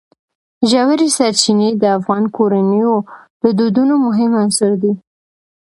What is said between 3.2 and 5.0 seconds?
د دودونو مهم عنصر دی.